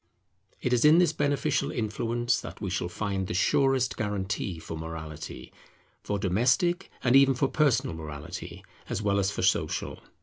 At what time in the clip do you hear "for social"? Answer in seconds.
9.29-9.99